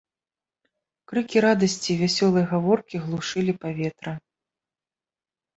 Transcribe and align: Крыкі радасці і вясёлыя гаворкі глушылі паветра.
Крыкі 1.11 1.37
радасці 1.45 1.87
і 1.95 1.97
вясёлыя 2.01 2.45
гаворкі 2.53 3.03
глушылі 3.05 3.53
паветра. 3.67 4.13